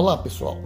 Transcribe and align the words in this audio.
Olá 0.00 0.16
pessoal, 0.16 0.56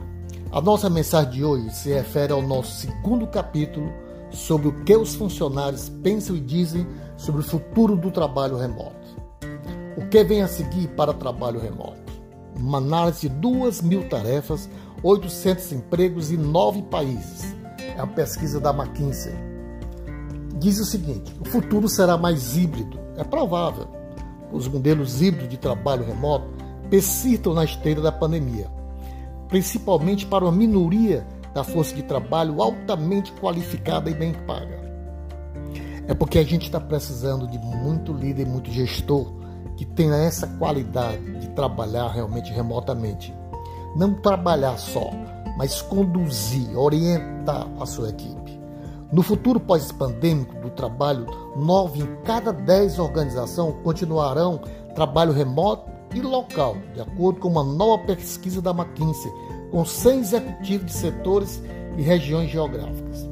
a 0.52 0.60
nossa 0.60 0.88
mensagem 0.88 1.32
de 1.32 1.44
hoje 1.44 1.68
se 1.74 1.92
refere 1.92 2.32
ao 2.32 2.40
nosso 2.40 2.70
segundo 2.70 3.26
capítulo 3.26 3.92
sobre 4.30 4.68
o 4.68 4.84
que 4.84 4.96
os 4.96 5.16
funcionários 5.16 5.88
pensam 5.88 6.36
e 6.36 6.40
dizem 6.40 6.86
sobre 7.16 7.40
o 7.40 7.44
futuro 7.44 7.96
do 7.96 8.12
trabalho 8.12 8.56
remoto. 8.56 9.16
O 9.96 10.06
que 10.08 10.22
vem 10.22 10.40
a 10.40 10.46
seguir 10.46 10.86
para 10.90 11.12
trabalho 11.12 11.58
remoto? 11.58 12.12
Uma 12.54 12.78
análise 12.78 13.28
de 13.28 13.34
2 13.40 13.82
mil 13.82 14.08
tarefas, 14.08 14.70
800 15.02 15.72
empregos 15.72 16.30
em 16.30 16.36
nove 16.36 16.82
países. 16.82 17.56
É 17.96 18.00
uma 18.00 18.14
pesquisa 18.14 18.60
da 18.60 18.70
McKinsey. 18.70 19.34
Diz 20.60 20.78
o 20.78 20.84
seguinte: 20.84 21.34
o 21.40 21.44
futuro 21.44 21.88
será 21.88 22.16
mais 22.16 22.56
híbrido. 22.56 23.00
É 23.16 23.24
provável. 23.24 23.88
Os 24.52 24.68
modelos 24.68 25.20
híbridos 25.20 25.48
de 25.48 25.56
trabalho 25.56 26.04
remoto 26.04 26.46
persistam 26.88 27.52
na 27.52 27.64
esteira 27.64 28.00
da 28.00 28.12
pandemia 28.12 28.83
principalmente 29.54 30.26
para 30.26 30.44
uma 30.44 30.50
minoria 30.50 31.24
da 31.54 31.62
força 31.62 31.94
de 31.94 32.02
trabalho 32.02 32.60
altamente 32.60 33.30
qualificada 33.34 34.10
e 34.10 34.14
bem 34.14 34.32
paga. 34.32 34.80
É 36.08 36.12
porque 36.12 36.40
a 36.40 36.42
gente 36.42 36.64
está 36.64 36.80
precisando 36.80 37.46
de 37.46 37.56
muito 37.56 38.12
líder, 38.12 38.48
muito 38.48 38.68
gestor 38.72 39.32
que 39.76 39.84
tenha 39.84 40.16
essa 40.16 40.48
qualidade 40.58 41.38
de 41.38 41.50
trabalhar 41.50 42.08
realmente 42.08 42.52
remotamente. 42.52 43.32
Não 43.94 44.14
trabalhar 44.14 44.76
só, 44.76 45.08
mas 45.56 45.80
conduzir, 45.80 46.76
orientar 46.76 47.68
a 47.78 47.86
sua 47.86 48.08
equipe. 48.08 48.58
No 49.12 49.22
futuro 49.22 49.60
pós-pandêmico 49.60 50.56
do 50.62 50.70
trabalho, 50.70 51.26
nove 51.54 52.00
em 52.00 52.16
cada 52.24 52.52
dez 52.52 52.98
organizações 52.98 53.76
continuarão 53.84 54.60
trabalho 54.96 55.32
remoto 55.32 55.93
e 56.18 56.22
local, 56.22 56.76
de 56.94 57.00
acordo 57.00 57.40
com 57.40 57.48
uma 57.48 57.64
nova 57.64 58.04
pesquisa 58.04 58.62
da 58.62 58.70
McKinsey, 58.70 59.32
com 59.70 59.84
100 59.84 60.20
executivos 60.20 60.86
de 60.86 60.92
setores 60.92 61.62
e 61.96 62.02
regiões 62.02 62.50
geográficas. 62.50 63.28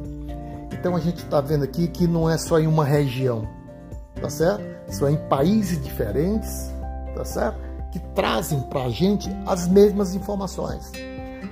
Então 0.72 0.96
a 0.96 1.00
gente 1.00 1.18
está 1.18 1.40
vendo 1.40 1.62
aqui 1.62 1.86
que 1.86 2.06
não 2.06 2.28
é 2.28 2.36
só 2.36 2.58
em 2.58 2.66
uma 2.66 2.84
região, 2.84 3.46
tá 4.20 4.28
certo? 4.28 4.64
São 4.88 5.08
em 5.08 5.16
países 5.28 5.80
diferentes, 5.82 6.70
tá 7.14 7.24
certo? 7.24 7.58
Que 7.92 8.00
trazem 8.14 8.60
para 8.62 8.84
a 8.84 8.90
gente 8.90 9.30
as 9.46 9.68
mesmas 9.68 10.14
informações. 10.14 10.90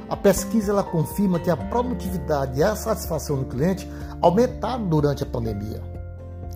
A 0.09 0.17
pesquisa 0.17 0.73
ela 0.73 0.83
confirma 0.83 1.39
que 1.39 1.49
a 1.49 1.57
produtividade 1.57 2.59
e 2.59 2.63
a 2.65 2.75
satisfação 2.75 3.39
do 3.39 3.45
cliente 3.45 3.89
aumentaram 4.21 4.89
durante 4.89 5.23
a 5.23 5.27
pandemia, 5.27 5.81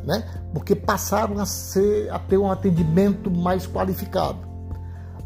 né? 0.03 0.25
Porque 0.53 0.75
passaram 0.75 1.39
a 1.39 1.47
ser 1.47 2.11
a 2.11 2.19
ter 2.19 2.37
um 2.37 2.51
atendimento 2.51 3.31
mais 3.31 3.65
qualificado. 3.69 4.54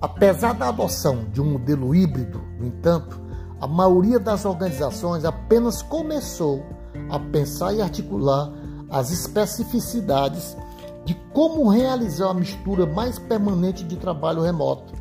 Apesar 0.01 0.55
da 0.55 0.69
adoção 0.69 1.25
de 1.33 1.41
um 1.41 1.53
modelo 1.53 1.95
híbrido, 1.95 2.41
no 2.59 2.67
entanto, 2.67 3.21
a 3.61 3.67
maioria 3.67 4.21
das 4.21 4.45
organizações 4.45 5.25
apenas 5.25 5.83
começou 5.83 6.65
a 7.11 7.19
pensar 7.19 7.73
e 7.73 7.83
articular 7.83 8.53
as 8.89 9.11
especificidades 9.11 10.57
de 11.05 11.15
como 11.33 11.69
realizar 11.69 12.27
uma 12.27 12.35
mistura 12.35 12.87
mais 12.87 13.19
permanente 13.19 13.83
de 13.83 13.97
trabalho 13.97 14.43
remoto 14.43 14.93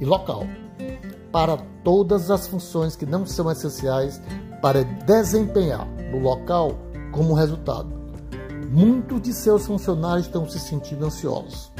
e 0.00 0.04
local 0.04 0.44
para 1.30 1.58
todas 1.84 2.30
as 2.30 2.46
funções 2.46 2.96
que 2.96 3.04
não 3.04 3.26
são 3.26 3.50
essenciais 3.50 4.20
para 4.62 4.82
desempenhar 4.82 5.86
no 6.10 6.20
local 6.20 6.72
como 7.12 7.34
resultado. 7.34 7.88
Muitos 8.70 9.20
de 9.20 9.32
seus 9.32 9.66
funcionários 9.66 10.26
estão 10.26 10.48
se 10.48 10.58
sentindo 10.58 11.04
ansiosos. 11.04 11.70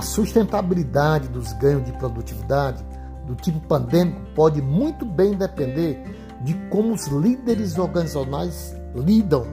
A 0.00 0.02
sustentabilidade 0.02 1.28
dos 1.28 1.52
ganhos 1.52 1.84
de 1.84 1.92
produtividade 1.92 2.82
do 3.26 3.34
tipo 3.34 3.60
pandêmico 3.60 4.18
pode 4.34 4.62
muito 4.62 5.04
bem 5.04 5.34
depender 5.34 6.02
de 6.40 6.54
como 6.70 6.94
os 6.94 7.06
líderes 7.08 7.76
organizacionais 7.76 8.74
lidam 8.94 9.44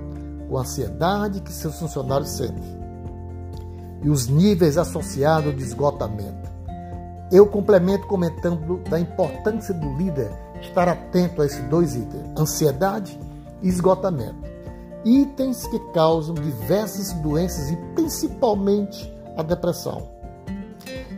com 0.47 0.57
a 0.57 0.61
ansiedade 0.61 1.41
que 1.41 1.51
seus 1.51 1.77
funcionários 1.77 2.29
sentem 2.29 2.63
e 4.01 4.09
os 4.09 4.29
níveis 4.29 4.77
associados 4.77 5.53
de 5.53 5.63
esgotamento. 5.63 6.49
Eu 7.29 7.47
complemento 7.47 8.07
comentando 8.07 8.77
da 8.89 8.97
importância 8.97 9.73
do 9.73 9.97
líder 9.97 10.31
estar 10.61 10.87
atento 10.87 11.41
a 11.41 11.45
esses 11.45 11.61
dois 11.65 11.93
itens: 11.93 12.23
ansiedade 12.39 13.19
e 13.61 13.67
esgotamento. 13.67 14.47
Itens 15.03 15.67
que 15.67 15.79
causam 15.91 16.35
diversas 16.35 17.11
doenças 17.15 17.69
e 17.69 17.75
principalmente 17.93 19.13
a 19.35 19.43
depressão. 19.43 20.15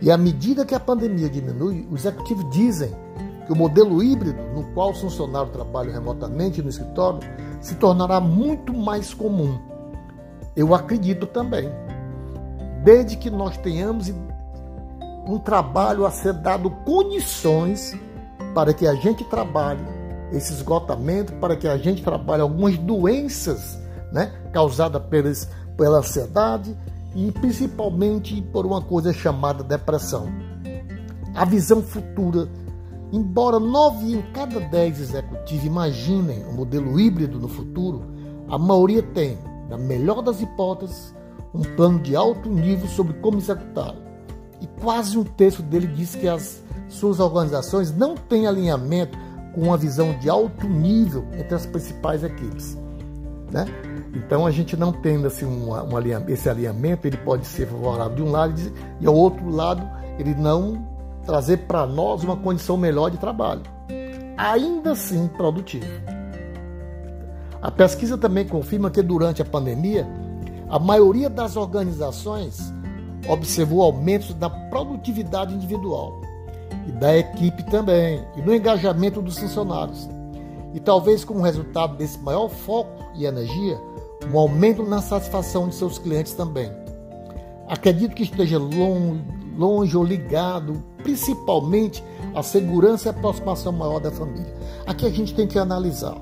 E 0.02 0.10
à 0.10 0.18
medida 0.18 0.66
que 0.66 0.74
a 0.74 0.80
pandemia 0.80 1.30
diminui, 1.30 1.88
os 1.92 2.02
executivos 2.02 2.50
dizem 2.50 2.94
que 3.46 3.52
o 3.52 3.56
modelo 3.56 4.02
híbrido, 4.02 4.42
no 4.54 4.64
qual 4.74 4.92
o 4.92 4.94
funcionário 4.94 5.52
trabalha 5.52 5.92
remotamente 5.92 6.62
no 6.62 6.70
escritório, 6.70 7.20
se 7.60 7.76
tornará 7.76 8.20
muito 8.20 8.74
mais 8.74 9.14
comum. 9.14 9.60
Eu 10.56 10.74
acredito 10.74 11.26
também. 11.26 11.70
Desde 12.84 13.18
que 13.18 13.30
nós 13.30 13.58
tenhamos 13.58 14.10
um 15.28 15.38
trabalho 15.38 16.06
a 16.06 16.12
ser 16.12 16.34
dado 16.34 16.70
condições 16.86 17.96
para 18.56 18.74
que 18.74 18.88
a 18.88 18.96
gente 18.96 19.24
trabalhe 19.26 19.84
esse 20.32 20.54
esgotamento, 20.54 21.34
para 21.34 21.56
que 21.56 21.68
a 21.68 21.78
gente 21.78 22.04
trabalhe 22.04 22.42
algumas 22.42 22.78
doenças 22.78 23.80
né, 24.12 24.32
causadas 24.54 25.02
pelas, 25.04 25.50
pela 25.76 26.00
ansiedade 26.00 26.76
e 27.16 27.32
principalmente 27.32 28.42
por 28.42 28.66
uma 28.66 28.82
coisa 28.82 29.12
chamada 29.12 29.64
depressão. 29.64 30.28
A 31.36 31.46
visão 31.46 31.82
futura, 31.82 32.48
embora 33.12 33.60
nove 33.60 34.14
em 34.14 34.22
cada 34.34 34.60
dez 34.60 35.00
executivos 35.00 35.66
imaginem 35.66 36.46
um 36.46 36.54
modelo 36.54 37.00
híbrido 37.00 37.40
no 37.40 37.48
futuro, 37.48 38.04
a 38.48 38.58
maioria 38.58 39.04
tem, 39.04 39.38
na 39.70 39.78
melhor 39.78 40.22
das 40.22 40.42
hipóteses, 40.42 41.14
um 41.54 41.62
plano 41.76 42.00
de 42.00 42.16
alto 42.16 42.50
nível 42.50 42.88
sobre 42.88 43.14
como 43.14 43.38
executá-lo. 43.38 43.98
E 44.62 44.68
quase 44.82 45.18
um 45.18 45.24
terço 45.24 45.64
dele 45.64 45.88
diz 45.88 46.16
que 46.16 46.28
as 46.28 46.62
suas 46.90 47.20
organizações 47.20 47.96
não 47.96 48.16
têm 48.16 48.48
alinhamento 48.48 49.18
com 49.54 49.62
uma 49.62 49.78
visão 49.78 50.18
de 50.20 50.30
alto 50.30 50.68
nível 50.68 51.26
entre 51.34 51.56
as 51.56 51.66
principais 51.66 52.24
equipes. 52.24 52.78
Né? 53.52 53.66
Então 54.14 54.46
a 54.46 54.52
gente 54.52 54.76
não 54.76 54.92
tendo 54.92 55.28
assim 55.28 55.46
um, 55.46 55.96
alinhamento, 55.96 56.32
esse 56.32 56.50
alinhamento, 56.50 57.08
ele 57.08 57.18
pode 57.18 57.46
ser 57.46 57.68
favorável 57.68 58.16
de 58.16 58.24
um 58.24 58.32
lado 58.32 58.54
e 59.00 59.06
ao 59.06 59.14
outro 59.14 59.50
lado 59.50 59.88
ele 60.18 60.34
não 60.34 60.88
trazer 61.26 61.58
para 61.58 61.86
nós 61.86 62.24
uma 62.24 62.36
condição 62.36 62.76
melhor 62.76 63.12
de 63.12 63.18
trabalho, 63.18 63.62
ainda 64.36 64.92
assim 64.94 65.28
produtivo. 65.28 65.86
A 67.62 67.70
pesquisa 67.70 68.18
também 68.18 68.48
confirma 68.48 68.90
que 68.90 69.02
durante 69.02 69.42
a 69.42 69.46
pandemia, 69.46 70.08
a 70.70 70.80
maioria 70.80 71.30
das 71.30 71.56
organizações 71.56 72.74
observou 73.28 73.84
aumentos 73.84 74.34
da 74.34 74.50
produtividade 74.50 75.54
individual 75.54 76.22
e 76.88 76.92
da 76.94 77.18
equipe 77.18 77.64
também, 77.64 78.24
e 78.36 78.42
no 78.42 78.56
engajamento 78.56 79.22
dos 79.22 79.38
funcionários. 79.38 80.10
E 80.74 80.80
talvez 80.80 81.26
como 81.26 81.42
resultado 81.42 81.98
desse 81.98 82.18
maior 82.20 82.48
foco 82.48 83.04
e 83.16 83.26
energia, 83.26 83.80
um 84.32 84.38
aumento 84.38 84.84
na 84.84 85.02
satisfação 85.02 85.68
de 85.68 85.76
seus 85.76 85.98
clientes 85.98 86.34
também. 86.34 86.72
Acredito 87.68 88.16
que 88.16 88.24
esteja 88.24 88.58
longe, 88.58 89.24
longe 89.58 89.96
ou 89.96 90.04
ligado, 90.04 90.84
principalmente, 91.04 92.04
à 92.34 92.42
segurança 92.42 93.08
e 93.08 93.12
aproximação 93.12 93.72
maior 93.72 94.00
da 94.00 94.12
família. 94.12 94.54
Aqui 94.86 95.06
a 95.06 95.10
gente 95.10 95.34
tem 95.34 95.48
que 95.48 95.60
analisar 95.60 96.18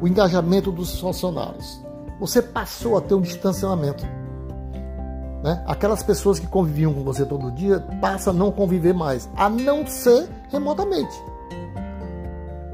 o 0.00 0.08
engajamento 0.08 0.72
dos 0.72 0.98
funcionários. 0.98 1.80
Você 2.18 2.40
passou 2.40 2.96
a 2.96 3.00
ter 3.00 3.14
um 3.14 3.20
distanciamento. 3.20 4.04
Né? 5.42 5.62
Aquelas 5.66 6.02
pessoas 6.02 6.38
que 6.38 6.46
conviviam 6.46 6.92
com 6.92 7.02
você 7.02 7.24
todo 7.24 7.50
dia 7.52 7.80
passam 8.00 8.32
a 8.32 8.36
não 8.36 8.52
conviver 8.52 8.92
mais, 8.92 9.28
a 9.36 9.48
não 9.48 9.86
ser 9.86 10.28
remotamente. 10.50 11.14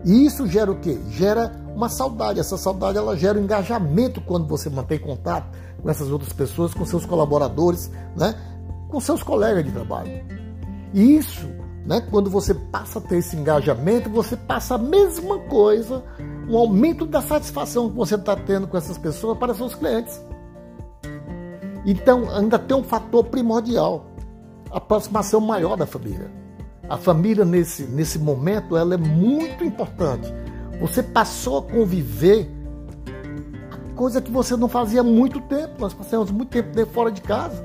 E 0.04 0.24
isso 0.24 0.46
gera 0.46 0.70
o 0.70 0.78
quê? 0.78 0.98
Gera 1.10 1.52
uma 1.76 1.90
saudade. 1.90 2.40
Essa 2.40 2.56
saudade 2.56 2.96
ela 2.96 3.16
gera 3.16 3.38
um 3.38 3.42
engajamento 3.42 4.20
quando 4.22 4.46
você 4.46 4.70
mantém 4.70 4.98
contato 4.98 5.46
com 5.80 5.90
essas 5.90 6.10
outras 6.10 6.32
pessoas, 6.32 6.72
com 6.72 6.84
seus 6.86 7.04
colaboradores, 7.04 7.90
né? 8.16 8.34
com 8.88 8.98
seus 8.98 9.22
colegas 9.22 9.64
de 9.64 9.70
trabalho. 9.70 10.10
E 10.94 11.16
isso, 11.16 11.46
né? 11.84 12.00
quando 12.10 12.30
você 12.30 12.54
passa 12.54 12.98
a 12.98 13.02
ter 13.02 13.18
esse 13.18 13.36
engajamento, 13.36 14.08
você 14.08 14.36
passa 14.36 14.76
a 14.76 14.78
mesma 14.78 15.38
coisa, 15.40 16.02
um 16.48 16.56
aumento 16.56 17.04
da 17.04 17.20
satisfação 17.20 17.90
que 17.90 17.96
você 17.96 18.14
está 18.14 18.34
tendo 18.34 18.66
com 18.66 18.76
essas 18.76 18.96
pessoas 18.96 19.36
para 19.36 19.54
seus 19.54 19.74
clientes. 19.74 20.18
Então, 21.84 22.28
ainda 22.34 22.58
tem 22.58 22.76
um 22.76 22.82
fator 22.82 23.24
primordial, 23.24 24.06
a 24.70 24.78
aproximação 24.78 25.40
maior 25.40 25.76
da 25.76 25.86
família. 25.86 26.32
A 26.88 26.96
família, 26.96 27.44
nesse, 27.44 27.82
nesse 27.82 28.18
momento, 28.18 28.76
ela 28.76 28.94
é 28.94 28.96
muito 28.96 29.62
importante 29.62 30.32
você 30.80 31.02
passou 31.02 31.58
a 31.58 31.62
conviver 31.62 32.50
coisa 33.96 34.20
que 34.20 34.30
você 34.30 34.56
não 34.56 34.68
fazia 34.68 35.02
muito 35.02 35.40
tempo. 35.40 35.74
Nós 35.80 35.94
passamos 35.94 36.30
muito 36.30 36.50
tempo 36.50 36.92
fora 36.92 37.10
de 37.10 37.22
casa. 37.22 37.64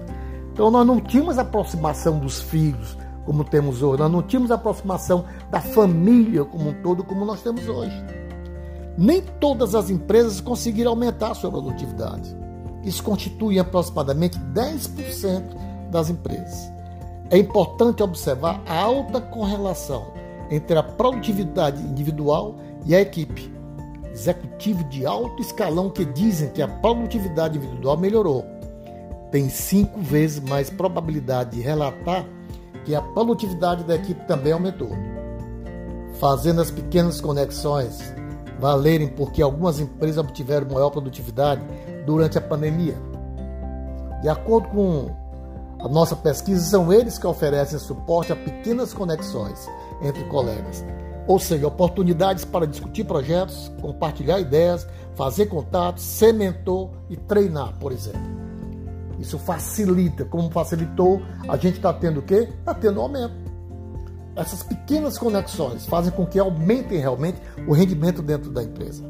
Então 0.54 0.72
nós 0.72 0.88
não 0.88 1.00
tínhamos 1.00 1.38
aproximação 1.38 2.20
dos 2.20 2.42
filhos, 2.42 2.98
como 3.26 3.44
temos 3.44 3.84
hoje. 3.84 4.00
Nós 4.02 4.12
não 4.12 4.24
tínhamos 4.24 4.50
aproximação 4.50 5.26
da 5.52 5.60
família 5.60 6.44
como 6.46 6.70
um 6.70 6.82
todo, 6.82 7.04
como 7.04 7.26
nós 7.26 7.42
temos 7.42 7.68
hoje. 7.68 7.96
Nem 8.98 9.22
todas 9.22 9.76
as 9.76 9.90
empresas 9.90 10.42
conseguiram 10.42 10.92
aumentar 10.92 11.32
a 11.32 11.36
sua 11.36 11.52
produtividade. 11.52 12.36
Isso 12.84 13.04
constitui 13.04 13.60
aproximadamente 13.60 14.40
10% 14.54 15.90
das 15.92 16.10
empresas. 16.10 16.72
É 17.30 17.38
importante 17.38 18.04
observar 18.04 18.62
a 18.66 18.82
alta 18.82 19.22
correlação 19.22 20.21
entre 20.52 20.78
a 20.78 20.84
produtividade 20.84 21.82
individual 21.82 22.58
e 22.86 22.94
a 22.94 23.00
equipe. 23.02 23.52
Executivos 24.12 24.88
de 24.90 25.06
alto 25.06 25.42
escalão 25.42 25.90
que 25.90 26.04
dizem 26.04 26.50
que 26.50 26.62
a 26.62 26.68
produtividade 26.68 27.58
individual 27.58 27.98
melhorou 27.98 28.46
têm 29.32 29.48
cinco 29.48 30.02
vezes 30.02 30.42
mais 30.42 30.70
probabilidade 30.70 31.52
de 31.52 31.62
relatar 31.62 32.26
que 32.84 32.94
a 32.94 33.02
produtividade 33.02 33.86
da 33.86 33.96
equipe 33.96 34.26
também 34.26 34.52
aumentou. 34.52 34.90
Fazendo 36.20 36.62
as 36.62 36.70
pequenas 36.70 37.22
conexões 37.22 38.14
valerem 38.60 39.08
porque 39.08 39.42
algumas 39.42 39.80
empresas 39.80 40.18
obtiveram 40.18 40.68
maior 40.70 40.90
produtividade 40.90 41.62
durante 42.06 42.38
a 42.38 42.42
pandemia. 42.42 42.96
De 44.22 44.28
acordo 44.28 44.68
com 44.70 45.21
a 45.84 45.88
nossa 45.88 46.16
pesquisa, 46.16 46.62
são 46.64 46.94
eles 46.94 47.18
que 47.18 47.26
oferecem 47.26 47.80
suporte 47.80 48.32
a 48.32 48.36
pequenas 48.36 48.94
conexões 48.94 49.68
entre 50.02 50.24
colegas, 50.26 50.86
ou 51.28 51.40
seja, 51.40 51.68
oportunidades 51.68 52.46
para 52.46 52.68
discutir 52.68 53.04
projetos, 53.04 53.72
compartilhar 53.82 54.40
ideias, 54.40 54.88
fazer 55.16 55.48
contatos, 55.48 56.04
ser 56.04 56.34
mentor 56.34 56.90
e 57.10 57.18
treinar, 57.18 57.74
por 57.80 57.92
exemplo. 57.92 58.22
Isso 59.20 59.38
facilita, 59.38 60.26
como 60.26 60.50
facilitou, 60.52 61.22
a 61.48 61.58
gente 61.58 61.78
está 61.78 61.94
tendo 61.94 62.20
o 62.20 62.24
quê? 62.24 62.50
Está 62.60 62.74
tendo 62.74 63.02
aumento. 63.02 63.34
Essas 64.36 64.64
pequenas 64.64 65.18
conexões 65.18 65.86
fazem 65.86 66.12
com 66.12 66.26
que 66.26 66.40
aumentem 66.40 67.00
realmente 67.00 67.40
o 67.68 67.74
rendimento 67.74 68.22
dentro 68.22 68.50
da 68.50 68.64
empresa. 68.64 69.04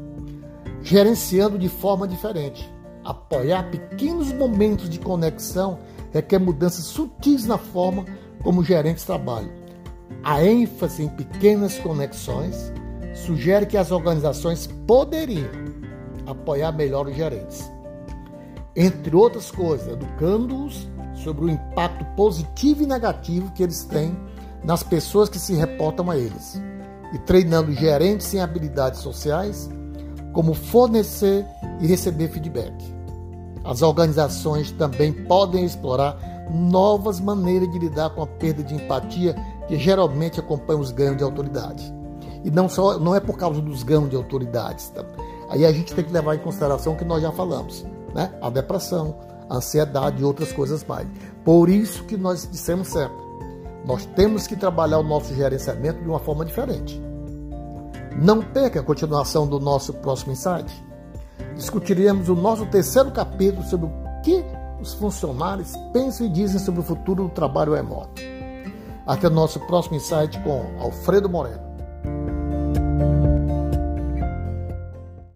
Gerenciando 0.82 1.58
de 1.58 1.68
forma 1.68 2.08
diferente. 2.08 2.70
Apoiar 3.04 3.70
pequenos 3.70 4.32
momentos 4.32 4.88
de 4.88 4.98
conexão 4.98 5.78
requer 6.12 6.38
mudanças 6.38 6.84
sutis 6.84 7.46
na 7.46 7.58
forma 7.58 8.04
como 8.42 8.64
gerentes 8.64 9.04
trabalham. 9.04 9.50
A 10.22 10.44
ênfase 10.44 11.02
em 11.04 11.08
pequenas 11.08 11.78
conexões 11.78 12.72
sugere 13.14 13.66
que 13.66 13.76
as 13.76 13.90
organizações 13.90 14.66
poderiam 14.86 15.50
apoiar 16.26 16.72
melhor 16.72 17.06
os 17.06 17.16
gerentes 17.16 17.70
entre 18.74 19.14
outras 19.14 19.50
coisas, 19.50 19.88
educando-os 19.88 20.88
sobre 21.14 21.44
o 21.44 21.50
impacto 21.50 22.04
positivo 22.16 22.82
e 22.82 22.86
negativo 22.86 23.52
que 23.52 23.62
eles 23.62 23.84
têm 23.84 24.16
nas 24.64 24.82
pessoas 24.82 25.28
que 25.28 25.38
se 25.38 25.54
reportam 25.54 26.10
a 26.10 26.16
eles, 26.16 26.60
e 27.12 27.18
treinando 27.18 27.72
gerentes 27.72 28.32
em 28.32 28.40
habilidades 28.40 29.00
sociais, 29.00 29.68
como 30.32 30.54
fornecer 30.54 31.44
e 31.80 31.86
receber 31.86 32.28
feedback. 32.28 32.72
As 33.64 33.82
organizações 33.82 34.70
também 34.72 35.12
podem 35.12 35.64
explorar 35.64 36.18
novas 36.50 37.20
maneiras 37.20 37.70
de 37.70 37.78
lidar 37.78 38.10
com 38.10 38.22
a 38.22 38.26
perda 38.26 38.62
de 38.62 38.74
empatia 38.74 39.34
que 39.68 39.78
geralmente 39.78 40.40
acompanha 40.40 40.80
os 40.80 40.90
ganhos 40.90 41.16
de 41.16 41.24
autoridade. 41.24 41.94
E 42.44 42.50
não 42.50 42.68
só 42.68 42.98
não 42.98 43.14
é 43.14 43.20
por 43.20 43.36
causa 43.36 43.60
dos 43.60 43.82
ganhos 43.82 44.10
de 44.10 44.16
autoridades. 44.16 44.88
Tá? 44.88 45.04
Aí 45.48 45.64
a 45.64 45.72
gente 45.72 45.94
tem 45.94 46.04
que 46.04 46.12
levar 46.12 46.34
em 46.34 46.40
consideração 46.40 46.94
o 46.94 46.96
que 46.96 47.04
nós 47.04 47.22
já 47.22 47.30
falamos 47.30 47.84
né? 48.14 48.32
a 48.40 48.50
depressão, 48.50 49.16
a 49.48 49.56
ansiedade 49.56 50.20
e 50.20 50.24
outras 50.24 50.52
coisas 50.52 50.84
mais. 50.84 51.06
Por 51.44 51.68
isso 51.68 52.04
que 52.04 52.16
nós 52.16 52.48
dissemos 52.50 52.88
sempre, 52.88 53.16
nós 53.84 54.06
temos 54.06 54.46
que 54.46 54.56
trabalhar 54.56 54.98
o 54.98 55.02
nosso 55.02 55.34
gerenciamento 55.34 56.02
de 56.02 56.08
uma 56.08 56.18
forma 56.18 56.44
diferente. 56.44 57.00
Não 58.16 58.42
perca 58.42 58.80
a 58.80 58.82
continuação 58.82 59.46
do 59.46 59.58
nosso 59.58 59.92
próximo 59.94 60.32
insight. 60.32 60.72
Discutiremos 61.54 62.28
o 62.28 62.34
nosso 62.34 62.66
terceiro 62.66 63.10
capítulo 63.10 63.64
sobre 63.64 63.86
o 63.86 63.92
que 64.22 64.44
os 64.80 64.94
funcionários 64.94 65.72
pensam 65.92 66.26
e 66.26 66.30
dizem 66.30 66.58
sobre 66.58 66.80
o 66.80 66.84
futuro 66.84 67.24
do 67.24 67.30
trabalho 67.30 67.74
remoto. 67.74 68.20
Até 69.06 69.28
o 69.28 69.30
nosso 69.30 69.60
próximo 69.60 69.96
insight 69.96 70.38
com 70.40 70.78
Alfredo 70.80 71.28
Moreno. 71.28 71.71